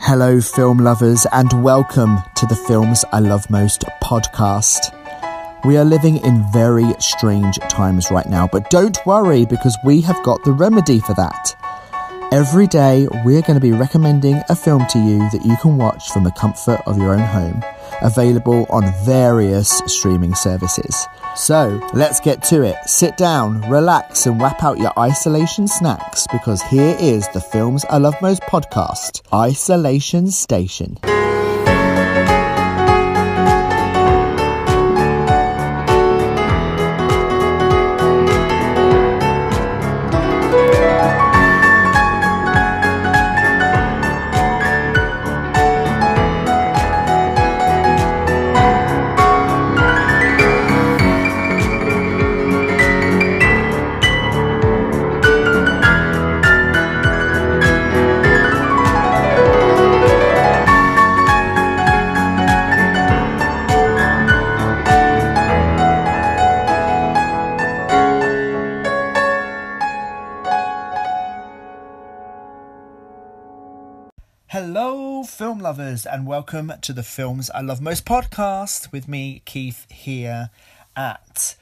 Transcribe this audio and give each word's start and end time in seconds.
Hello, 0.00 0.40
film 0.40 0.78
lovers, 0.78 1.26
and 1.32 1.62
welcome 1.62 2.18
to 2.36 2.46
the 2.46 2.54
Films 2.54 3.04
I 3.12 3.18
Love 3.18 3.50
Most 3.50 3.84
podcast. 4.02 4.94
We 5.64 5.76
are 5.76 5.84
living 5.84 6.18
in 6.18 6.50
very 6.52 6.94
strange 7.00 7.58
times 7.68 8.10
right 8.10 8.26
now, 8.28 8.46
but 8.46 8.70
don't 8.70 8.96
worry 9.04 9.44
because 9.44 9.76
we 9.84 10.00
have 10.02 10.22
got 10.22 10.42
the 10.44 10.52
remedy 10.52 11.00
for 11.00 11.14
that. 11.14 11.54
Every 12.32 12.66
day, 12.66 13.08
we're 13.24 13.42
going 13.42 13.54
to 13.54 13.60
be 13.60 13.72
recommending 13.72 14.40
a 14.48 14.54
film 14.54 14.86
to 14.86 14.98
you 14.98 15.18
that 15.30 15.44
you 15.44 15.56
can 15.58 15.76
watch 15.76 16.10
from 16.10 16.24
the 16.24 16.32
comfort 16.32 16.80
of 16.86 16.96
your 16.96 17.12
own 17.12 17.18
home, 17.18 17.62
available 18.02 18.66
on 18.70 18.92
various 19.04 19.82
streaming 19.86 20.34
services. 20.34 21.06
So, 21.36 21.86
let's 21.94 22.20
get 22.20 22.42
to 22.44 22.62
it. 22.62 22.76
Sit 22.86 23.16
down, 23.16 23.60
relax, 23.70 24.26
and 24.26 24.40
wrap 24.40 24.62
out 24.62 24.78
your 24.78 24.98
isolation 24.98 25.68
snacks 25.68 26.26
because 26.32 26.62
here 26.62 26.96
is 26.98 27.28
the 27.28 27.40
Films 27.40 27.84
I 27.90 27.98
Love 27.98 28.16
Most 28.20 28.42
podcast 28.42 29.22
Isolation 29.32 30.30
Station. 30.30 30.96
Lovers, 75.68 76.06
and 76.06 76.26
welcome 76.26 76.72
to 76.80 76.94
the 76.94 77.02
Films 77.02 77.50
I 77.50 77.60
Love 77.60 77.82
Most 77.82 78.06
podcast 78.06 78.90
with 78.90 79.06
me, 79.06 79.42
Keith, 79.44 79.84
here 79.90 80.48
at 80.96 81.56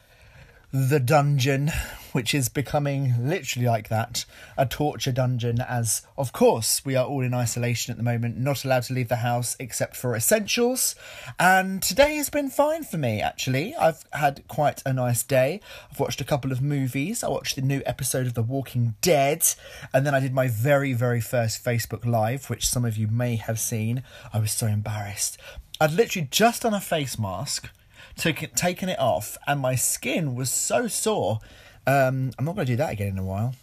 the 0.73 1.01
dungeon, 1.01 1.73
which 2.17 2.33
is 2.33 2.49
becoming 2.49 3.15
literally 3.21 3.67
like 3.67 3.91
that 3.91 4.25
a 4.57 4.65
torture 4.65 5.13
dungeon. 5.13 5.61
As 5.61 6.01
of 6.17 6.33
course, 6.33 6.83
we 6.83 6.97
are 6.97 7.05
all 7.05 7.21
in 7.21 7.35
isolation 7.35 7.91
at 7.91 7.99
the 7.99 8.03
moment, 8.03 8.39
not 8.39 8.65
allowed 8.65 8.85
to 8.85 8.95
leave 8.95 9.11
the 9.11 9.17
house 9.17 9.55
except 9.61 9.95
for 9.95 10.17
essentials. 10.17 10.95
And 11.39 11.83
today 11.83 12.17
has 12.17 12.31
been 12.31 12.49
fine 12.49 12.85
for 12.85 12.97
me, 12.97 13.21
actually. 13.21 13.77
I've 13.77 14.03
had 14.15 14.49
quite 14.49 14.83
a 14.87 14.95
nice 14.95 15.23
day. 15.23 15.61
I've 15.91 16.01
watched 16.01 16.23
a 16.23 16.25
couple 16.25 16.53
of 16.53 16.63
movies. 16.63 17.23
I 17.23 17.29
watched 17.29 17.55
the 17.55 17.61
new 17.61 17.83
episode 17.85 18.27
of 18.27 18.33
The 18.33 18.43
Walking 18.43 18.95
Dead, 19.03 19.47
and 19.93 20.07
then 20.07 20.15
I 20.15 20.21
did 20.21 20.33
my 20.33 20.49
very, 20.49 20.95
very 20.95 21.21
first 21.21 21.63
Facebook 21.63 22.07
Live, 22.07 22.49
which 22.49 22.67
some 22.67 22.87
of 22.87 22.97
you 22.97 23.09
may 23.09 23.37
have 23.37 23.61
seen. 23.61 24.03
I 24.33 24.39
was 24.39 24.53
so 24.53 24.67
embarrassed. 24.67 25.37
I'd 25.83 25.93
literally 25.93 26.29
just 26.31 26.63
done 26.63 26.73
a 26.73 26.81
face 26.81 27.19
mask 27.19 27.69
taken 28.17 28.89
it 28.89 28.99
off, 28.99 29.37
and 29.47 29.61
my 29.61 29.75
skin 29.75 30.35
was 30.35 30.51
so 30.51 30.89
sore. 30.89 31.41
Um, 31.87 32.33
I'm 32.39 32.45
not 32.45 32.57
going 32.57 32.67
to 32.67 32.73
do 32.73 32.77
that 32.77 32.93
again 32.93 33.09
in 33.09 33.19
a 33.19 33.25
while. 33.25 33.55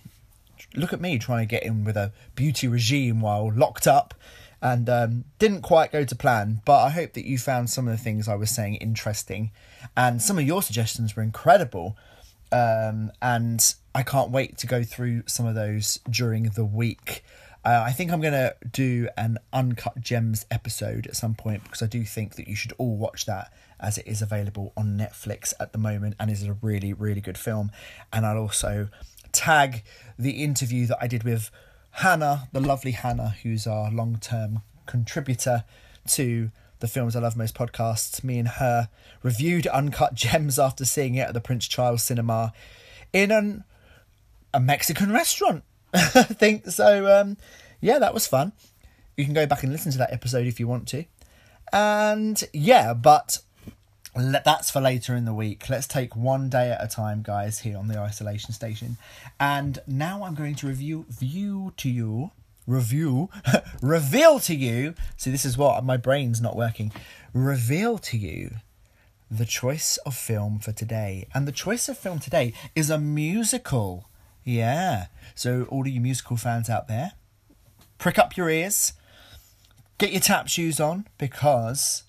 Look 0.76 0.94
at 0.94 1.02
me 1.02 1.20
trying 1.20 1.48
to 1.48 1.52
get 1.52 1.64
in 1.64 1.84
with 1.84 1.98
a 1.98 2.12
beauty 2.36 2.68
regime 2.68 3.22
while 3.22 3.52
locked 3.54 3.86
up, 3.86 4.14
and 4.62 4.90
um, 4.90 5.26
didn't 5.40 5.62
quite 5.62 5.92
go 5.92 6.06
to 6.06 6.16
plan. 6.16 6.62
But 6.66 6.84
I 6.84 6.90
hope 6.90 7.14
that 7.14 7.26
you 7.26 7.38
found 7.38 7.70
some 7.70 7.88
of 7.88 7.96
the 7.96 8.02
things 8.02 8.28
I 8.28 8.36
was 8.36 8.50
saying 8.50 8.76
interesting, 8.76 9.52
and 9.96 10.22
some 10.22 10.38
of 10.38 10.46
your 10.46 10.62
suggestions 10.62 11.16
were 11.16 11.24
incredible. 11.24 11.98
Um, 12.52 13.12
and 13.22 13.76
I 13.96 14.04
can't 14.04 14.30
wait 14.30 14.58
to 14.60 14.68
go 14.68 14.84
through 14.84 15.24
some 15.26 15.48
of 15.48 15.56
those 15.56 16.00
during 16.10 16.44
the 16.44 16.64
week. 16.64 17.24
Uh, 17.66 17.84
I 17.86 17.92
think 17.92 18.12
I'm 18.12 18.22
going 18.22 18.34
to 18.34 18.56
do 18.72 19.08
an 19.18 19.38
Uncut 19.52 20.00
Gems 20.02 20.46
episode 20.52 21.08
at 21.08 21.16
some 21.16 21.34
point 21.34 21.64
because 21.64 21.82
I 21.82 21.88
do 21.88 22.04
think 22.04 22.36
that 22.36 22.48
you 22.48 22.56
should 22.56 22.74
all 22.78 22.96
watch 22.96 23.26
that 23.26 23.52
as 23.84 23.98
it 23.98 24.08
is 24.08 24.22
available 24.22 24.72
on 24.78 24.98
Netflix 24.98 25.54
at 25.60 25.74
the 25.74 25.78
moment 25.78 26.16
and 26.20 26.32
is 26.32 26.44
a 26.44 26.54
really, 26.54 26.94
really 26.94 27.22
good 27.22 27.38
film. 27.38 27.70
And 28.12 28.26
I'll 28.26 28.38
also 28.38 28.88
tag 29.34 29.84
the 30.18 30.44
interview 30.44 30.88
that 30.88 30.98
I 31.02 31.08
did 31.08 31.24
with 31.24 31.52
Hannah, 31.92 32.48
the 32.54 32.62
lovely 32.62 32.92
Hannah, 32.92 33.36
who's 33.44 33.68
our 33.68 33.92
long 33.92 34.18
term 34.18 34.62
contributor 34.86 35.66
to 36.08 36.50
the 36.80 36.88
Films 36.88 37.16
I 37.16 37.20
Love 37.20 37.36
Most 37.36 37.56
podcast. 37.56 38.24
Me 38.24 38.40
and 38.40 38.48
her 38.48 38.90
reviewed 39.22 39.68
Uncut 39.68 40.16
Gems 40.16 40.58
after 40.58 40.86
seeing 40.86 41.16
it 41.16 41.28
at 41.28 41.34
the 41.34 41.42
Prince 41.42 41.68
Charles 41.68 42.04
Cinema 42.04 42.54
in 43.12 43.32
an, 43.32 43.64
a 44.54 44.60
Mexican 44.60 45.12
restaurant. 45.12 45.64
I 45.94 46.24
think 46.24 46.68
so. 46.68 47.22
Um, 47.22 47.38
yeah, 47.82 48.00
that 48.00 48.14
was 48.14 48.28
fun. 48.28 48.54
You 49.18 49.26
can 49.26 49.34
go 49.34 49.46
back 49.46 49.64
and 49.64 49.72
listen 49.72 49.92
to 49.92 49.98
that 50.00 50.14
episode 50.14 50.48
if 50.48 50.60
you 50.60 50.68
want 50.68 50.88
to. 50.90 51.06
And 51.72 52.44
yeah, 52.54 52.94
but 52.94 53.40
that's 54.16 54.70
for 54.70 54.80
later 54.80 55.16
in 55.16 55.26
the 55.26 55.34
week. 55.34 55.70
Let's 55.70 55.88
take 55.88 56.16
one 56.16 56.50
day 56.50 56.72
at 56.72 56.84
a 56.84 56.88
time, 56.88 57.24
guys, 57.24 57.60
here 57.60 57.78
on 57.78 57.88
the 57.88 58.00
isolation 58.00 58.54
station. 58.54 58.98
And 59.40 59.80
now 59.88 60.24
I'm 60.24 60.36
going 60.36 60.56
to 60.56 60.68
review 60.68 61.06
view 61.10 61.74
to 61.78 61.90
you 61.90 62.32
review 62.66 63.30
reveal 63.82 64.40
to 64.40 64.56
you 64.56 64.94
see 65.18 65.30
this 65.30 65.44
is 65.44 65.58
what 65.58 65.84
my 65.84 65.98
brain's 65.98 66.40
not 66.40 66.56
working. 66.56 66.92
Reveal 67.34 67.98
to 67.98 68.18
you 68.18 68.52
the 69.30 69.46
choice 69.46 69.98
of 70.06 70.16
film 70.16 70.60
for 70.60 70.72
today. 70.72 71.28
And 71.34 71.48
the 71.48 71.52
choice 71.52 71.90
of 71.90 71.98
film 71.98 72.20
today 72.20 72.54
is 72.76 72.90
a 72.90 73.00
musical. 73.00 74.08
Yeah. 74.44 75.08
So 75.36 75.64
all 75.70 75.82
of 75.82 75.88
you 75.88 76.00
musical 76.00 76.38
fans 76.38 76.70
out 76.70 76.88
there 76.88 77.14
prick 77.98 78.20
up 78.20 78.36
your 78.36 78.50
ears. 78.50 78.94
Get 79.98 80.12
your 80.12 80.20
tap 80.20 80.50
shoes 80.50 80.80
on 80.80 81.08
because 81.18 82.04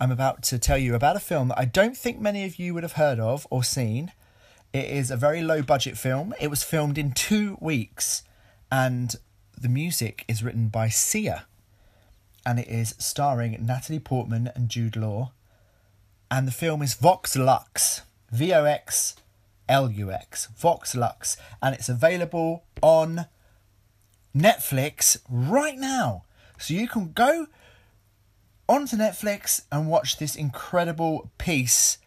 I'm 0.00 0.10
about 0.10 0.42
to 0.44 0.58
tell 0.58 0.78
you 0.78 0.94
about 0.94 1.16
a 1.16 1.20
film 1.20 1.48
that 1.48 1.58
I 1.58 1.64
don't 1.64 1.96
think 1.96 2.20
many 2.20 2.44
of 2.44 2.56
you 2.56 2.74
would 2.74 2.82
have 2.82 2.94
heard 2.94 3.20
of 3.20 3.46
or 3.50 3.62
seen. 3.62 4.12
It 4.72 4.86
is 4.86 5.10
a 5.10 5.16
very 5.16 5.42
low 5.42 5.62
budget 5.62 5.96
film. 5.96 6.34
It 6.40 6.48
was 6.48 6.64
filmed 6.64 6.98
in 6.98 7.12
two 7.12 7.56
weeks, 7.60 8.22
and 8.70 9.14
the 9.60 9.68
music 9.68 10.24
is 10.26 10.42
written 10.42 10.68
by 10.68 10.88
Sia, 10.88 11.46
and 12.44 12.58
it 12.58 12.68
is 12.68 12.94
starring 12.98 13.64
Natalie 13.64 14.00
Portman 14.00 14.50
and 14.54 14.68
Jude 14.68 14.96
Law. 14.96 15.32
And 16.30 16.48
the 16.48 16.52
film 16.52 16.82
is 16.82 16.94
Vox 16.94 17.36
Lux, 17.36 18.02
V 18.32 18.52
O 18.54 18.64
X 18.64 19.14
L 19.68 19.90
U 19.90 20.10
X, 20.10 20.48
Vox 20.56 20.94
Lux, 20.94 21.36
and 21.62 21.74
it's 21.74 21.88
available 21.88 22.64
on 22.80 23.26
Netflix 24.34 25.18
right 25.28 25.78
now. 25.78 26.24
So 26.58 26.74
you 26.74 26.88
can 26.88 27.12
go 27.12 27.46
onto 28.72 28.96
Netflix 28.96 29.62
and 29.70 29.86
watch 29.86 30.16
this 30.16 30.34
incredible 30.34 31.30
piece 31.36 31.98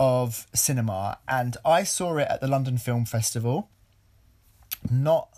of 0.00 0.46
cinema. 0.54 1.18
And 1.28 1.58
I 1.62 1.82
saw 1.82 2.16
it 2.16 2.26
at 2.30 2.40
the 2.40 2.48
London 2.48 2.78
Film 2.78 3.04
Festival. 3.04 3.68
Not 4.90 5.28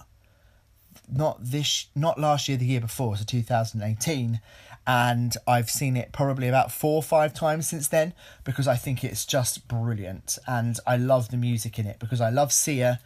not 1.10 1.42
this 1.42 1.86
not 1.94 2.20
last 2.20 2.48
year 2.48 2.58
the 2.58 2.66
year 2.66 2.82
before 2.82 3.16
so 3.16 3.24
2018 3.24 4.40
and 4.86 5.36
i've 5.46 5.70
seen 5.70 5.96
it 5.96 6.12
probably 6.12 6.46
about 6.46 6.70
four 6.70 6.96
or 6.96 7.02
five 7.02 7.32
times 7.32 7.66
since 7.66 7.88
then 7.88 8.12
because 8.44 8.68
i 8.68 8.76
think 8.76 9.02
it's 9.02 9.24
just 9.24 9.66
brilliant 9.68 10.36
and 10.46 10.78
i 10.86 10.98
love 10.98 11.30
the 11.30 11.36
music 11.38 11.78
in 11.78 11.86
it 11.86 11.98
because 11.98 12.20
i 12.20 12.28
love 12.28 12.52
sia 12.52 13.00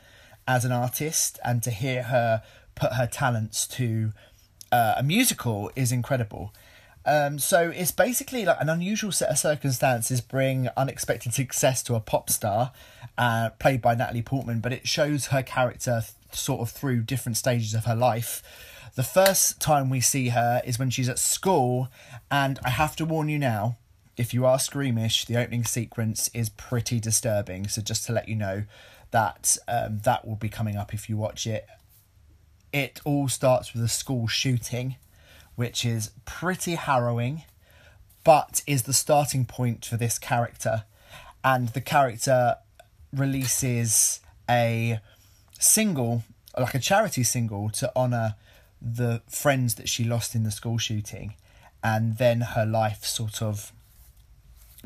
as 0.48 0.64
an 0.64 0.72
artist 0.72 1.38
and 1.44 1.62
to 1.62 1.70
hear 1.70 2.02
her 2.02 2.42
put 2.74 2.94
her 2.94 3.06
talents 3.06 3.68
to 3.68 4.12
uh, 4.72 4.94
a 4.96 5.02
musical 5.04 5.70
is 5.76 5.92
incredible 5.92 6.52
um, 7.04 7.38
so 7.38 7.70
it's 7.70 7.90
basically 7.90 8.44
like 8.44 8.58
an 8.60 8.68
unusual 8.68 9.12
set 9.12 9.30
of 9.30 9.38
circumstances 9.38 10.20
bring 10.20 10.68
unexpected 10.76 11.34
success 11.34 11.82
to 11.84 11.94
a 11.94 12.00
pop 12.00 12.30
star, 12.30 12.72
uh, 13.18 13.50
played 13.58 13.82
by 13.82 13.94
Natalie 13.94 14.22
Portman, 14.22 14.60
but 14.60 14.72
it 14.72 14.86
shows 14.86 15.26
her 15.26 15.42
character 15.42 16.02
th- 16.02 16.38
sort 16.38 16.60
of 16.60 16.70
through 16.70 17.02
different 17.02 17.36
stages 17.36 17.74
of 17.74 17.84
her 17.86 17.96
life. 17.96 18.42
The 18.94 19.02
first 19.02 19.60
time 19.60 19.90
we 19.90 20.00
see 20.00 20.28
her 20.28 20.62
is 20.64 20.78
when 20.78 20.90
she's 20.90 21.08
at 21.08 21.18
school, 21.18 21.88
and 22.30 22.58
I 22.64 22.70
have 22.70 22.94
to 22.96 23.04
warn 23.04 23.28
you 23.28 23.38
now, 23.38 23.78
if 24.16 24.34
you 24.34 24.44
are 24.44 24.58
squeamish, 24.58 25.24
the 25.24 25.38
opening 25.38 25.64
sequence 25.64 26.28
is 26.34 26.50
pretty 26.50 27.00
disturbing. 27.00 27.66
So 27.68 27.80
just 27.80 28.06
to 28.06 28.12
let 28.12 28.28
you 28.28 28.36
know 28.36 28.64
that 29.10 29.56
um, 29.66 30.00
that 30.04 30.26
will 30.26 30.36
be 30.36 30.48
coming 30.48 30.76
up 30.76 30.92
if 30.92 31.08
you 31.08 31.16
watch 31.16 31.46
it. 31.46 31.66
It 32.72 33.00
all 33.04 33.28
starts 33.28 33.72
with 33.72 33.82
a 33.82 33.88
school 33.88 34.26
shooting 34.26 34.96
which 35.56 35.84
is 35.84 36.10
pretty 36.24 36.74
harrowing, 36.74 37.44
but 38.24 38.62
is 38.66 38.84
the 38.84 38.92
starting 38.92 39.44
point 39.44 39.84
for 39.84 39.96
this 39.96 40.18
character. 40.18 40.84
And 41.44 41.68
the 41.68 41.80
character 41.80 42.56
releases 43.12 44.20
a 44.48 45.00
single, 45.58 46.24
like 46.58 46.74
a 46.74 46.78
charity 46.78 47.22
single, 47.22 47.70
to 47.70 47.92
honour 47.96 48.36
the 48.80 49.22
friends 49.28 49.74
that 49.76 49.88
she 49.88 50.04
lost 50.04 50.34
in 50.34 50.44
the 50.44 50.50
school 50.50 50.78
shooting, 50.78 51.34
and 51.82 52.18
then 52.18 52.40
her 52.40 52.66
life 52.66 53.04
sort 53.04 53.42
of 53.42 53.72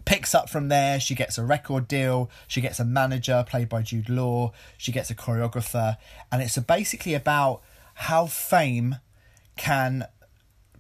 picks 0.04 0.34
up 0.34 0.50
from 0.50 0.68
there. 0.68 1.00
She 1.00 1.14
gets 1.14 1.38
a 1.38 1.44
record 1.44 1.88
deal. 1.88 2.30
She 2.46 2.60
gets 2.60 2.78
a 2.78 2.84
manager 2.84 3.44
played 3.48 3.68
by 3.68 3.82
Jude 3.82 4.10
Law. 4.10 4.52
She 4.76 4.92
gets 4.92 5.10
a 5.10 5.14
choreographer, 5.14 5.96
and 6.30 6.42
it's 6.42 6.58
basically 6.58 7.14
about 7.14 7.62
how 7.94 8.26
fame 8.26 8.96
can 9.56 10.06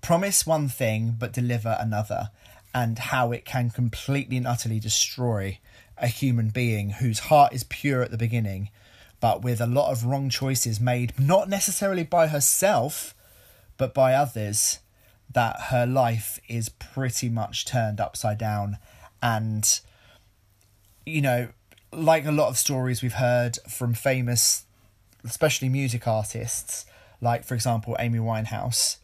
promise 0.06 0.46
one 0.46 0.68
thing 0.68 1.16
but 1.18 1.32
deliver 1.32 1.76
another, 1.80 2.30
and 2.72 2.96
how 2.96 3.32
it 3.32 3.44
can 3.44 3.70
completely 3.70 4.36
and 4.36 4.46
utterly 4.46 4.78
destroy 4.78 5.58
a 5.98 6.06
human 6.06 6.48
being 6.50 6.90
whose 6.90 7.18
heart 7.18 7.52
is 7.52 7.64
pure 7.64 8.02
at 8.02 8.12
the 8.12 8.16
beginning, 8.16 8.70
but 9.18 9.42
with 9.42 9.60
a 9.60 9.66
lot 9.66 9.90
of 9.90 10.04
wrong 10.04 10.30
choices 10.30 10.78
made, 10.78 11.12
not 11.18 11.48
necessarily 11.48 12.04
by 12.04 12.28
herself, 12.28 13.16
but 13.76 13.92
by 13.92 14.14
others, 14.14 14.78
that 15.34 15.56
her 15.70 15.84
life 15.84 16.38
is 16.46 16.68
pretty 16.68 17.28
much 17.28 17.64
turned 17.64 18.00
upside 18.00 18.38
down. 18.38 18.78
And 19.20 19.80
you 21.04 21.20
know 21.20 21.48
like 21.92 22.26
a 22.26 22.32
lot 22.32 22.48
of 22.48 22.56
stories 22.56 23.02
we've 23.02 23.14
heard 23.14 23.58
from 23.68 23.94
famous 23.94 24.66
especially 25.24 25.68
music 25.68 26.06
artists 26.06 26.84
like 27.20 27.44
for 27.44 27.54
example 27.54 27.96
Amy 27.98 28.18
Winehouse 28.18 28.98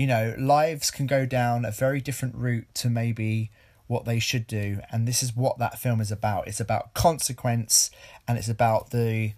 you 0.00 0.06
know 0.06 0.34
lives 0.38 0.90
can 0.90 1.06
go 1.06 1.26
down 1.26 1.66
a 1.66 1.70
very 1.70 2.00
different 2.00 2.34
route 2.34 2.66
to 2.72 2.88
maybe 2.88 3.50
what 3.86 4.06
they 4.06 4.18
should 4.18 4.46
do. 4.46 4.80
And 4.90 5.06
this 5.06 5.22
is 5.22 5.36
what 5.36 5.58
that 5.58 5.78
film 5.78 6.00
is 6.00 6.10
about. 6.10 6.48
It's 6.48 6.58
about 6.58 6.94
consequence 6.94 7.90
and 8.26 8.38
it's 8.38 8.48
about 8.48 8.92
the 8.92 9.34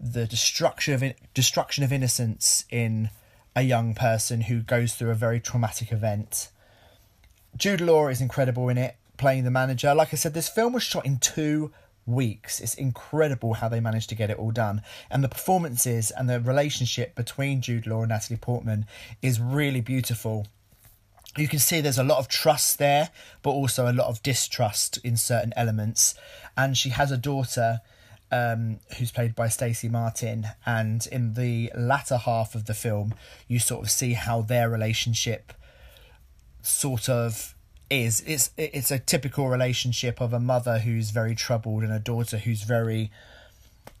the 0.00 0.26
destruction 0.26 0.94
of 0.94 1.04
destruction 1.34 1.84
of 1.84 1.92
innocence 1.92 2.64
in 2.70 3.10
a 3.54 3.60
young 3.60 3.94
person 3.94 4.42
who 4.42 4.60
goes 4.60 4.94
through 4.94 5.10
a 5.10 5.14
very 5.14 5.40
traumatic 5.40 5.92
event. 5.92 6.48
Jude 7.54 7.82
Law 7.82 8.08
is 8.08 8.22
incredible 8.22 8.70
in 8.70 8.78
it 8.78 8.96
playing 9.18 9.44
the 9.44 9.50
manager. 9.50 9.94
Like 9.94 10.14
I 10.14 10.16
said, 10.16 10.32
this 10.32 10.48
film 10.48 10.72
was 10.72 10.82
shot 10.82 11.04
in 11.04 11.18
two 11.18 11.70
weeks. 12.08 12.60
It's 12.60 12.74
incredible 12.74 13.54
how 13.54 13.68
they 13.68 13.80
managed 13.80 14.08
to 14.08 14.14
get 14.14 14.30
it 14.30 14.38
all 14.38 14.50
done. 14.50 14.82
And 15.10 15.22
the 15.22 15.28
performances 15.28 16.10
and 16.10 16.28
the 16.28 16.40
relationship 16.40 17.14
between 17.14 17.60
Jude 17.60 17.86
Law 17.86 18.00
and 18.00 18.08
Natalie 18.08 18.38
Portman 18.38 18.86
is 19.22 19.40
really 19.40 19.80
beautiful. 19.80 20.46
You 21.36 21.46
can 21.46 21.58
see 21.58 21.80
there's 21.80 21.98
a 21.98 22.04
lot 22.04 22.18
of 22.18 22.26
trust 22.28 22.78
there, 22.78 23.10
but 23.42 23.50
also 23.50 23.90
a 23.90 23.92
lot 23.92 24.08
of 24.08 24.22
distrust 24.22 24.98
in 25.04 25.16
certain 25.16 25.52
elements. 25.56 26.14
And 26.56 26.76
she 26.76 26.88
has 26.90 27.12
a 27.12 27.16
daughter 27.16 27.80
um, 28.32 28.80
who's 28.98 29.12
played 29.12 29.34
by 29.34 29.48
Stacy 29.48 29.88
Martin. 29.88 30.48
And 30.66 31.06
in 31.12 31.34
the 31.34 31.70
latter 31.76 32.16
half 32.16 32.54
of 32.54 32.64
the 32.64 32.74
film, 32.74 33.14
you 33.46 33.58
sort 33.58 33.84
of 33.84 33.90
see 33.90 34.14
how 34.14 34.40
their 34.40 34.68
relationship 34.68 35.52
sort 36.62 37.08
of 37.08 37.54
is 37.90 38.22
it's 38.26 38.50
it's 38.56 38.90
a 38.90 38.98
typical 38.98 39.48
relationship 39.48 40.20
of 40.20 40.32
a 40.32 40.40
mother 40.40 40.80
who's 40.80 41.10
very 41.10 41.34
troubled 41.34 41.82
and 41.82 41.92
a 41.92 41.98
daughter 41.98 42.38
who's 42.38 42.62
very 42.62 43.10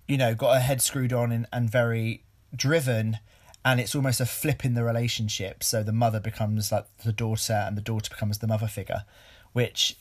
you 0.06 0.16
know 0.16 0.34
got 0.34 0.54
her 0.54 0.60
head 0.60 0.82
screwed 0.82 1.12
on 1.12 1.32
and, 1.32 1.46
and 1.52 1.70
very 1.70 2.22
driven 2.54 3.18
and 3.64 3.80
it's 3.80 3.94
almost 3.94 4.20
a 4.20 4.26
flip 4.26 4.64
in 4.64 4.74
the 4.74 4.84
relationship. 4.84 5.62
So 5.62 5.82
the 5.82 5.92
mother 5.92 6.20
becomes 6.20 6.70
like 6.70 6.86
the 7.04 7.12
daughter 7.12 7.64
and 7.66 7.76
the 7.76 7.82
daughter 7.82 8.08
becomes 8.10 8.38
the 8.38 8.46
mother 8.46 8.66
figure 8.68 9.04
which 9.52 9.96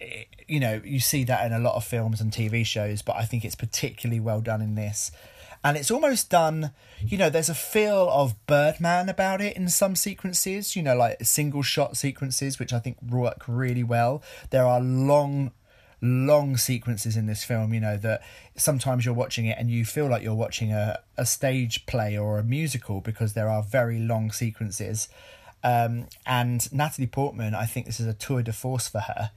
eh, 0.00 0.24
you 0.46 0.60
know 0.60 0.80
you 0.84 1.00
see 1.00 1.24
that 1.24 1.44
in 1.46 1.52
a 1.52 1.58
lot 1.58 1.74
of 1.74 1.84
films 1.84 2.20
and 2.20 2.30
tv 2.32 2.64
shows 2.64 3.02
but 3.02 3.16
i 3.16 3.24
think 3.24 3.44
it's 3.44 3.54
particularly 3.54 4.20
well 4.20 4.40
done 4.40 4.60
in 4.60 4.74
this 4.74 5.10
and 5.64 5.76
it's 5.76 5.90
almost 5.90 6.28
done 6.28 6.70
you 7.00 7.18
know 7.18 7.30
there's 7.30 7.48
a 7.48 7.54
feel 7.54 8.08
of 8.10 8.34
birdman 8.46 9.08
about 9.08 9.40
it 9.40 9.56
in 9.56 9.68
some 9.68 9.96
sequences 9.96 10.76
you 10.76 10.82
know 10.82 10.94
like 10.94 11.16
single 11.24 11.62
shot 11.62 11.96
sequences 11.96 12.58
which 12.58 12.72
i 12.72 12.78
think 12.78 12.96
work 13.02 13.44
really 13.48 13.82
well. 13.82 14.22
There 14.50 14.66
are 14.66 14.80
long 14.80 15.52
long 16.00 16.56
sequences 16.58 17.16
in 17.16 17.26
this 17.26 17.44
film 17.44 17.72
you 17.72 17.80
know 17.80 17.96
that 17.96 18.22
sometimes 18.56 19.04
you're 19.04 19.14
watching 19.14 19.46
it 19.46 19.56
and 19.58 19.70
you 19.70 19.84
feel 19.84 20.06
like 20.06 20.22
you're 20.22 20.34
watching 20.34 20.70
a, 20.70 20.98
a 21.16 21.24
stage 21.24 21.86
play 21.86 22.18
or 22.18 22.38
a 22.38 22.44
musical 22.44 23.00
because 23.00 23.32
there 23.32 23.48
are 23.48 23.62
very 23.62 23.98
long 23.98 24.30
sequences. 24.30 25.08
Um, 25.62 26.08
and 26.26 26.70
natalie 26.74 27.06
portman 27.06 27.54
i 27.54 27.64
think 27.64 27.86
this 27.86 27.98
is 27.98 28.06
a 28.06 28.12
tour 28.12 28.42
de 28.42 28.52
force 28.52 28.86
for 28.86 29.00
her. 29.00 29.30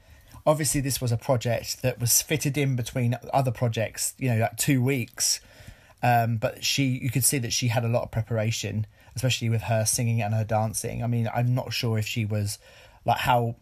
Obviously 0.45 0.81
this 0.81 0.99
was 0.99 1.13
a 1.13 1.17
project 1.17 1.81
that 1.83 2.01
was 2.01 2.21
fitted 2.21 2.57
in 2.57 2.75
between 2.75 3.17
other 3.33 3.51
projects 3.51 4.13
you 4.17 4.29
know 4.29 4.37
like 4.37 4.57
two 4.57 4.81
weeks 4.83 5.39
um, 6.03 6.37
but 6.37 6.63
she, 6.63 6.99
you 7.01 7.09
could 7.09 7.23
see 7.23 7.39
that 7.39 7.53
she 7.53 7.67
had 7.69 7.83
a 7.83 7.87
lot 7.87 8.03
of 8.03 8.11
preparation, 8.11 8.85
especially 9.15 9.49
with 9.49 9.63
her 9.63 9.85
singing 9.85 10.21
and 10.21 10.33
her 10.33 10.43
dancing. 10.43 11.03
I 11.03 11.07
mean, 11.07 11.29
I'm 11.33 11.55
not 11.55 11.73
sure 11.73 11.97
if 11.97 12.05
she 12.05 12.25
was 12.25 12.59
like 13.05 13.19
how 13.19 13.55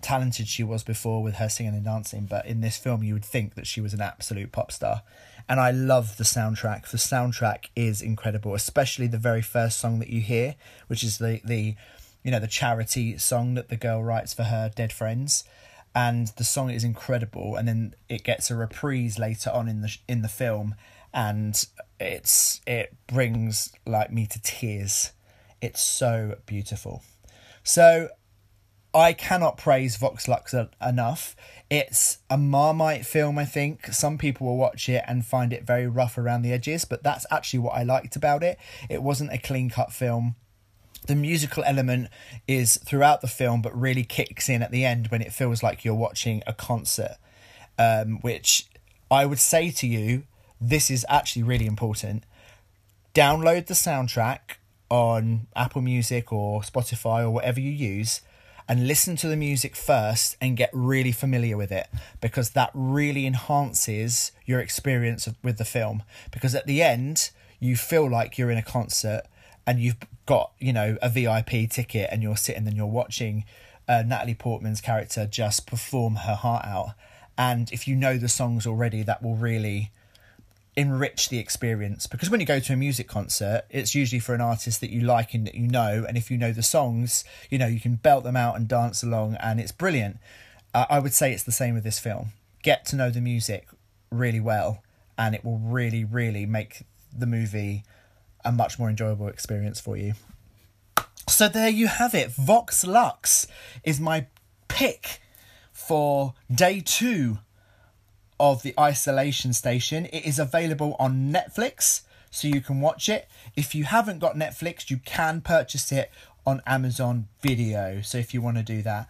talented 0.00 0.48
she 0.48 0.64
was 0.64 0.82
before 0.82 1.22
with 1.22 1.36
her 1.36 1.48
singing 1.48 1.74
and 1.74 1.84
dancing, 1.84 2.26
but 2.26 2.46
in 2.46 2.60
this 2.60 2.76
film, 2.76 3.02
you 3.02 3.14
would 3.14 3.24
think 3.24 3.54
that 3.54 3.66
she 3.66 3.80
was 3.80 3.94
an 3.94 4.00
absolute 4.00 4.52
pop 4.52 4.70
star. 4.70 5.02
And 5.48 5.58
I 5.58 5.70
love 5.70 6.18
the 6.18 6.24
soundtrack. 6.24 6.88
The 6.88 6.98
soundtrack 6.98 7.66
is 7.74 8.02
incredible, 8.02 8.54
especially 8.54 9.06
the 9.06 9.18
very 9.18 9.42
first 9.42 9.78
song 9.78 9.98
that 9.98 10.08
you 10.08 10.20
hear, 10.20 10.56
which 10.86 11.02
is 11.02 11.18
the 11.18 11.40
the 11.44 11.74
you 12.22 12.30
know 12.30 12.38
the 12.38 12.46
charity 12.46 13.18
song 13.18 13.54
that 13.54 13.68
the 13.68 13.76
girl 13.76 14.02
writes 14.02 14.32
for 14.32 14.44
her 14.44 14.70
dead 14.74 14.92
friends 14.92 15.44
and 15.94 16.28
the 16.36 16.44
song 16.44 16.70
is 16.70 16.84
incredible 16.84 17.56
and 17.56 17.68
then 17.68 17.94
it 18.08 18.22
gets 18.22 18.50
a 18.50 18.56
reprise 18.56 19.18
later 19.18 19.50
on 19.50 19.68
in 19.68 19.82
the 19.82 19.96
in 20.08 20.22
the 20.22 20.28
film 20.28 20.74
and 21.14 21.66
it's 22.00 22.60
it 22.66 22.94
brings 23.06 23.72
like 23.86 24.12
me 24.12 24.26
to 24.26 24.40
tears. 24.42 25.12
It's 25.60 25.82
so 25.82 26.36
beautiful. 26.46 27.02
So 27.62 28.08
I 28.94 29.12
cannot 29.14 29.56
praise 29.56 29.96
Vox 29.96 30.28
Lux 30.28 30.54
enough. 30.84 31.34
It's 31.70 32.18
a 32.28 32.36
Marmite 32.36 33.06
film, 33.06 33.38
I 33.38 33.46
think. 33.46 33.86
Some 33.86 34.18
people 34.18 34.46
will 34.46 34.58
watch 34.58 34.88
it 34.88 35.02
and 35.06 35.24
find 35.24 35.52
it 35.52 35.64
very 35.64 35.86
rough 35.86 36.18
around 36.18 36.42
the 36.42 36.52
edges, 36.52 36.84
but 36.84 37.02
that's 37.02 37.24
actually 37.30 37.60
what 37.60 37.74
I 37.74 37.84
liked 37.84 38.16
about 38.16 38.42
it. 38.42 38.58
It 38.90 39.02
wasn't 39.02 39.32
a 39.32 39.38
clean 39.38 39.70
cut 39.70 39.92
film. 39.92 40.36
The 41.06 41.16
musical 41.16 41.64
element 41.64 42.08
is 42.46 42.76
throughout 42.76 43.22
the 43.22 43.28
film, 43.28 43.62
but 43.62 43.78
really 43.78 44.04
kicks 44.04 44.48
in 44.48 44.62
at 44.62 44.70
the 44.70 44.84
end 44.84 45.08
when 45.08 45.22
it 45.22 45.32
feels 45.32 45.62
like 45.62 45.84
you're 45.84 45.94
watching 45.94 46.42
a 46.46 46.52
concert, 46.52 47.16
um, 47.78 48.18
which 48.20 48.66
I 49.10 49.24
would 49.24 49.40
say 49.40 49.70
to 49.70 49.86
you 49.86 50.24
this 50.62 50.90
is 50.90 51.04
actually 51.08 51.42
really 51.42 51.66
important. 51.66 52.24
Download 53.14 53.66
the 53.66 53.74
soundtrack 53.74 54.56
on 54.88 55.46
Apple 55.56 55.82
Music 55.82 56.32
or 56.32 56.60
Spotify 56.60 57.22
or 57.22 57.30
whatever 57.30 57.60
you 57.60 57.70
use 57.70 58.20
and 58.68 58.86
listen 58.86 59.16
to 59.16 59.28
the 59.28 59.36
music 59.36 59.74
first 59.74 60.36
and 60.40 60.56
get 60.56 60.70
really 60.72 61.12
familiar 61.12 61.56
with 61.56 61.72
it 61.72 61.88
because 62.20 62.50
that 62.50 62.70
really 62.74 63.26
enhances 63.26 64.32
your 64.46 64.60
experience 64.60 65.28
with 65.42 65.58
the 65.58 65.64
film 65.64 66.02
because 66.30 66.54
at 66.54 66.66
the 66.66 66.82
end 66.82 67.30
you 67.58 67.76
feel 67.76 68.08
like 68.08 68.38
you're 68.38 68.50
in 68.50 68.58
a 68.58 68.62
concert 68.62 69.22
and 69.66 69.80
you've 69.80 69.96
got 70.26 70.52
you 70.58 70.72
know 70.72 70.96
a 71.02 71.08
VIP 71.08 71.68
ticket 71.70 72.08
and 72.12 72.22
you're 72.22 72.36
sitting 72.36 72.66
and 72.66 72.76
you're 72.76 72.86
watching 72.86 73.44
uh, 73.88 74.02
Natalie 74.06 74.34
Portman's 74.34 74.80
character 74.80 75.26
just 75.26 75.66
perform 75.66 76.16
her 76.16 76.34
heart 76.34 76.64
out 76.64 76.90
and 77.36 77.70
if 77.72 77.88
you 77.88 77.96
know 77.96 78.16
the 78.16 78.28
songs 78.28 78.66
already 78.66 79.02
that 79.02 79.22
will 79.22 79.36
really 79.36 79.90
enrich 80.76 81.28
the 81.28 81.38
experience. 81.38 82.06
Because 82.06 82.30
when 82.30 82.40
you 82.40 82.46
go 82.46 82.60
to 82.60 82.72
a 82.72 82.76
music 82.76 83.08
concert 83.08 83.64
it's 83.70 83.94
usually 83.94 84.20
for 84.20 84.34
an 84.34 84.40
artist 84.40 84.80
that 84.80 84.90
you 84.90 85.00
like 85.00 85.34
and 85.34 85.46
that 85.46 85.54
you 85.54 85.68
know. 85.68 86.04
And 86.06 86.16
if 86.16 86.30
you 86.30 86.38
know 86.38 86.52
the 86.52 86.62
songs 86.62 87.24
you 87.50 87.58
know 87.58 87.66
you 87.66 87.80
can 87.80 87.96
belt 87.96 88.24
them 88.24 88.36
out 88.36 88.56
and 88.56 88.66
dance 88.66 89.02
along 89.02 89.36
and 89.36 89.60
it's 89.60 89.72
brilliant. 89.72 90.18
Uh, 90.74 90.86
i 90.88 90.98
would 90.98 91.12
say 91.12 91.32
it's 91.32 91.42
the 91.42 91.52
same 91.52 91.74
with 91.74 91.84
this 91.84 91.98
film. 91.98 92.28
Get 92.62 92.86
to 92.86 92.96
know 92.96 93.10
the 93.10 93.20
music 93.20 93.68
really 94.10 94.40
well 94.40 94.82
and 95.18 95.34
it 95.34 95.44
will 95.44 95.58
really 95.58 96.04
really 96.04 96.46
make 96.46 96.84
the 97.16 97.26
movie 97.26 97.84
a 98.44 98.50
much 98.50 98.78
more 98.78 98.88
enjoyable 98.88 99.28
experience 99.28 99.78
for 99.78 99.96
you. 99.96 100.14
So 101.28 101.48
there 101.48 101.68
you 101.68 101.86
have 101.86 102.14
it. 102.14 102.30
Vox 102.32 102.84
lux 102.84 103.46
is 103.84 104.00
my 104.00 104.26
pick 104.68 105.20
for 105.70 106.34
day 106.52 106.80
two 106.84 107.38
of 108.42 108.64
the 108.64 108.74
Isolation 108.78 109.52
Station. 109.52 110.06
It 110.06 110.26
is 110.26 110.40
available 110.40 110.96
on 110.98 111.32
Netflix, 111.32 112.00
so 112.28 112.48
you 112.48 112.60
can 112.60 112.80
watch 112.80 113.08
it. 113.08 113.28
If 113.54 113.72
you 113.72 113.84
haven't 113.84 114.18
got 114.18 114.34
Netflix, 114.34 114.90
you 114.90 114.96
can 115.04 115.40
purchase 115.40 115.92
it 115.92 116.10
on 116.44 116.60
Amazon 116.66 117.28
Video. 117.40 118.00
So 118.02 118.18
if 118.18 118.34
you 118.34 118.42
want 118.42 118.56
to 118.56 118.64
do 118.64 118.82
that. 118.82 119.08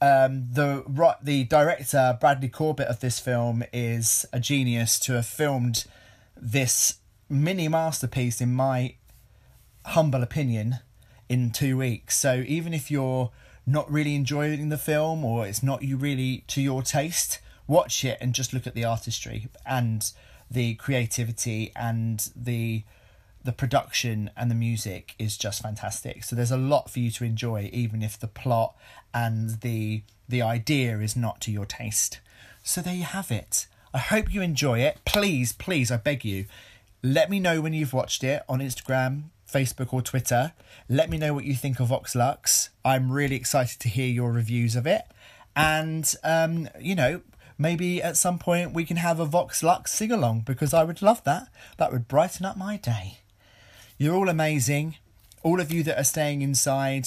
Um, 0.00 0.48
the 0.52 0.82
the 1.22 1.44
director 1.44 2.18
Bradley 2.20 2.48
Corbet 2.48 2.88
of 2.88 2.98
this 2.98 3.20
film 3.20 3.62
is 3.72 4.26
a 4.32 4.40
genius 4.40 4.98
to 4.98 5.12
have 5.12 5.26
filmed 5.26 5.84
this 6.36 6.94
mini 7.28 7.68
masterpiece, 7.68 8.40
in 8.40 8.52
my 8.52 8.96
humble 9.86 10.24
opinion, 10.24 10.80
in 11.28 11.52
two 11.52 11.76
weeks. 11.76 12.18
So 12.18 12.42
even 12.48 12.74
if 12.74 12.90
you're 12.90 13.30
not 13.64 13.88
really 13.88 14.16
enjoying 14.16 14.70
the 14.70 14.76
film 14.76 15.24
or 15.24 15.46
it's 15.46 15.62
not 15.62 15.84
you 15.84 15.96
really 15.96 16.42
to 16.48 16.60
your 16.60 16.82
taste, 16.82 17.38
watch 17.66 18.04
it 18.04 18.18
and 18.20 18.34
just 18.34 18.52
look 18.52 18.66
at 18.66 18.74
the 18.74 18.84
artistry 18.84 19.48
and 19.66 20.10
the 20.50 20.74
creativity 20.74 21.72
and 21.74 22.30
the 22.36 22.84
the 23.44 23.52
production 23.52 24.30
and 24.36 24.48
the 24.48 24.54
music 24.54 25.16
is 25.18 25.36
just 25.36 25.62
fantastic. 25.62 26.22
So 26.22 26.36
there's 26.36 26.52
a 26.52 26.56
lot 26.56 26.88
for 26.88 27.00
you 27.00 27.10
to 27.10 27.24
enjoy, 27.24 27.70
even 27.72 28.00
if 28.00 28.16
the 28.18 28.28
plot 28.28 28.76
and 29.12 29.60
the 29.62 30.02
the 30.28 30.42
idea 30.42 30.98
is 31.00 31.16
not 31.16 31.40
to 31.42 31.50
your 31.50 31.66
taste. 31.66 32.20
So 32.62 32.80
there 32.80 32.94
you 32.94 33.02
have 33.02 33.30
it. 33.30 33.66
I 33.92 33.98
hope 33.98 34.32
you 34.32 34.40
enjoy 34.40 34.78
it. 34.80 34.98
Please, 35.04 35.52
please, 35.52 35.90
I 35.90 35.96
beg 35.96 36.24
you, 36.24 36.46
let 37.02 37.28
me 37.28 37.40
know 37.40 37.60
when 37.60 37.72
you've 37.72 37.92
watched 37.92 38.22
it 38.22 38.42
on 38.48 38.60
Instagram, 38.60 39.24
Facebook, 39.50 39.92
or 39.92 40.00
Twitter. 40.02 40.52
Let 40.88 41.10
me 41.10 41.18
know 41.18 41.34
what 41.34 41.44
you 41.44 41.54
think 41.54 41.80
of 41.80 41.88
Vox 41.88 42.14
Lux. 42.14 42.70
I'm 42.84 43.10
really 43.10 43.34
excited 43.34 43.80
to 43.80 43.88
hear 43.88 44.06
your 44.06 44.30
reviews 44.32 44.76
of 44.76 44.86
it. 44.86 45.02
And, 45.56 46.14
um, 46.22 46.68
you 46.80 46.94
know, 46.94 47.20
maybe 47.62 48.02
at 48.02 48.16
some 48.16 48.38
point 48.38 48.74
we 48.74 48.84
can 48.84 48.98
have 48.98 49.20
a 49.20 49.24
Vox 49.24 49.62
Lux 49.62 49.92
sing 49.92 50.12
along 50.12 50.40
because 50.40 50.74
I 50.74 50.84
would 50.84 51.00
love 51.00 51.22
that. 51.24 51.48
That 51.78 51.92
would 51.92 52.08
brighten 52.08 52.44
up 52.44 52.56
my 52.56 52.76
day. 52.76 53.20
You're 53.96 54.16
all 54.16 54.28
amazing. 54.28 54.96
All 55.42 55.60
of 55.60 55.72
you 55.72 55.82
that 55.84 55.98
are 55.98 56.04
staying 56.04 56.42
inside 56.42 57.06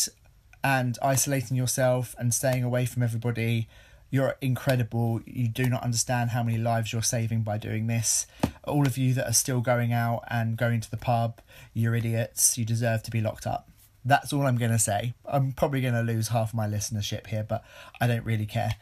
and 0.63 0.97
isolating 1.01 1.57
yourself 1.57 2.15
and 2.17 2.33
staying 2.33 2.63
away 2.63 2.85
from 2.85 3.03
everybody, 3.03 3.67
you're 4.09 4.35
incredible. 4.41 5.19
You 5.25 5.47
do 5.47 5.65
not 5.65 5.83
understand 5.83 6.31
how 6.31 6.41
many 6.41 6.57
lives 6.57 6.93
you're 6.93 7.01
saving 7.01 7.41
by 7.41 7.57
doing 7.57 7.87
this. 7.87 8.25
All 8.63 8.87
of 8.87 8.97
you 8.97 9.13
that 9.13 9.27
are 9.27 9.33
still 9.33 9.61
going 9.61 9.93
out 9.93 10.23
and 10.29 10.57
going 10.57 10.81
to 10.81 10.89
the 10.89 10.97
pub, 10.97 11.41
you're 11.73 11.95
idiots. 11.95 12.57
You 12.57 12.65
deserve 12.65 13.03
to 13.03 13.11
be 13.11 13.21
locked 13.21 13.45
up. 13.45 13.69
That's 14.03 14.31
all 14.31 14.45
I'm 14.45 14.57
going 14.57 14.71
to 14.71 14.79
say. 14.79 15.13
I'm 15.25 15.51
probably 15.51 15.81
going 15.81 15.95
to 15.95 16.01
lose 16.01 16.29
half 16.29 16.53
my 16.53 16.67
listenership 16.67 17.27
here, 17.27 17.43
but 17.43 17.63
I 17.99 18.07
don't 18.07 18.23
really 18.23 18.45
care. 18.45 18.75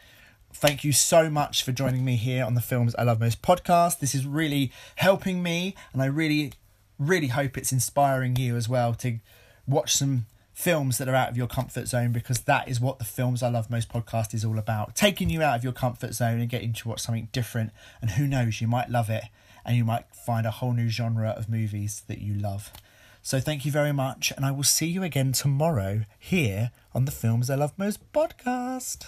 Thank 0.56 0.84
you 0.84 0.92
so 0.92 1.28
much 1.28 1.62
for 1.62 1.72
joining 1.72 2.04
me 2.04 2.16
here 2.16 2.44
on 2.44 2.54
the 2.54 2.60
Films 2.60 2.94
I 2.94 3.02
Love 3.02 3.20
Most 3.20 3.42
podcast. 3.42 3.98
This 3.98 4.14
is 4.14 4.24
really 4.24 4.72
helping 4.96 5.42
me, 5.42 5.74
and 5.92 6.00
I 6.00 6.06
really, 6.06 6.52
really 6.98 7.26
hope 7.26 7.58
it's 7.58 7.72
inspiring 7.72 8.36
you 8.36 8.56
as 8.56 8.68
well 8.68 8.94
to 8.94 9.18
watch 9.66 9.92
some 9.92 10.26
films 10.54 10.96
that 10.98 11.08
are 11.08 11.14
out 11.14 11.28
of 11.28 11.36
your 11.36 11.48
comfort 11.48 11.88
zone 11.88 12.12
because 12.12 12.40
that 12.42 12.68
is 12.68 12.80
what 12.80 12.98
the 12.98 13.04
Films 13.04 13.42
I 13.42 13.48
Love 13.48 13.68
Most 13.68 13.90
podcast 13.92 14.32
is 14.32 14.44
all 14.44 14.58
about. 14.58 14.94
Taking 14.94 15.28
you 15.28 15.42
out 15.42 15.56
of 15.56 15.64
your 15.64 15.72
comfort 15.72 16.14
zone 16.14 16.40
and 16.40 16.48
getting 16.48 16.72
to 16.72 16.88
watch 16.88 17.00
something 17.00 17.28
different. 17.32 17.72
And 18.00 18.12
who 18.12 18.26
knows, 18.26 18.60
you 18.60 18.68
might 18.68 18.88
love 18.88 19.10
it 19.10 19.24
and 19.66 19.76
you 19.76 19.84
might 19.84 20.06
find 20.14 20.46
a 20.46 20.52
whole 20.52 20.72
new 20.72 20.88
genre 20.88 21.30
of 21.30 21.48
movies 21.48 22.04
that 22.06 22.20
you 22.20 22.32
love. 22.32 22.72
So 23.22 23.40
thank 23.40 23.64
you 23.66 23.72
very 23.72 23.92
much, 23.92 24.32
and 24.36 24.46
I 24.46 24.50
will 24.50 24.62
see 24.62 24.86
you 24.86 25.02
again 25.02 25.32
tomorrow 25.32 26.04
here 26.18 26.70
on 26.94 27.06
the 27.06 27.10
Films 27.10 27.50
I 27.50 27.56
Love 27.56 27.72
Most 27.76 28.12
podcast. 28.12 29.06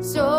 So 0.00 0.37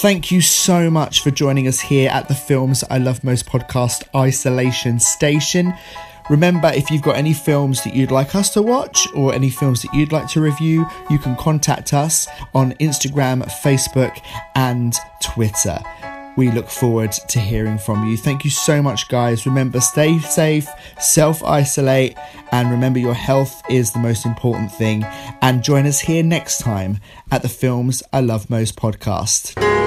Thank 0.00 0.30
you 0.30 0.40
so 0.40 0.88
much 0.88 1.22
for 1.22 1.30
joining 1.30 1.68
us 1.68 1.78
here 1.78 2.08
at 2.08 2.26
the 2.26 2.34
Films 2.34 2.82
I 2.88 2.96
Love 2.96 3.22
Most 3.22 3.44
podcast 3.44 4.02
Isolation 4.16 4.98
Station. 4.98 5.74
Remember, 6.30 6.68
if 6.68 6.90
you've 6.90 7.02
got 7.02 7.16
any 7.16 7.34
films 7.34 7.84
that 7.84 7.94
you'd 7.94 8.10
like 8.10 8.34
us 8.34 8.48
to 8.54 8.62
watch 8.62 9.06
or 9.14 9.34
any 9.34 9.50
films 9.50 9.82
that 9.82 9.92
you'd 9.92 10.10
like 10.10 10.26
to 10.28 10.40
review, 10.40 10.86
you 11.10 11.18
can 11.18 11.36
contact 11.36 11.92
us 11.92 12.26
on 12.54 12.72
Instagram, 12.76 13.44
Facebook, 13.60 14.18
and 14.54 14.96
Twitter. 15.22 15.78
We 16.34 16.50
look 16.50 16.70
forward 16.70 17.12
to 17.12 17.38
hearing 17.38 17.76
from 17.76 18.08
you. 18.08 18.16
Thank 18.16 18.42
you 18.42 18.50
so 18.50 18.80
much, 18.80 19.06
guys. 19.08 19.44
Remember, 19.44 19.82
stay 19.82 20.18
safe, 20.20 20.66
self 20.98 21.44
isolate, 21.44 22.16
and 22.52 22.70
remember 22.70 22.98
your 23.00 23.12
health 23.12 23.62
is 23.68 23.92
the 23.92 23.98
most 23.98 24.24
important 24.24 24.72
thing. 24.72 25.04
And 25.42 25.62
join 25.62 25.84
us 25.84 26.00
here 26.00 26.22
next 26.22 26.60
time 26.60 27.00
at 27.30 27.42
the 27.42 27.50
Films 27.50 28.02
I 28.14 28.20
Love 28.20 28.48
Most 28.48 28.76
podcast. 28.76 29.79